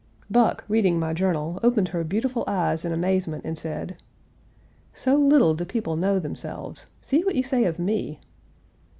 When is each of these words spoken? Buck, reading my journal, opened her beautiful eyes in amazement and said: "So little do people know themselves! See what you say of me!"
Buck, 0.31 0.63
reading 0.67 0.97
my 0.97 1.13
journal, 1.13 1.59
opened 1.61 1.89
her 1.89 2.03
beautiful 2.03 2.43
eyes 2.47 2.83
in 2.85 2.91
amazement 2.91 3.45
and 3.45 3.55
said: 3.55 3.97
"So 4.95 5.15
little 5.15 5.53
do 5.53 5.63
people 5.63 5.95
know 5.95 6.17
themselves! 6.17 6.87
See 7.03 7.23
what 7.23 7.35
you 7.35 7.43
say 7.43 7.65
of 7.65 7.77
me!" 7.77 8.19